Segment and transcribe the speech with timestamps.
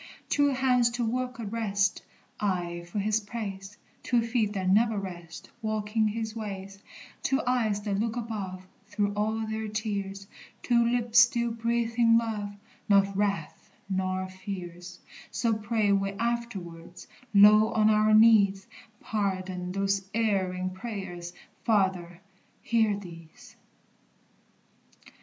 [0.29, 2.01] "Two hands to work addrest
[2.39, 6.81] Aye for his praise; Two feet that never rest Walking his ways;
[7.21, 10.25] Two eyes that look above Through all their tears;
[10.63, 12.55] Two lips still breathing love,
[12.89, 14.97] Not wrath, nor fears:"
[15.29, 18.65] So pray we afterwards, low on our knees;
[19.01, 21.31] Pardon those erring prayers!
[21.63, 22.21] Father,
[22.63, 23.55] hear these!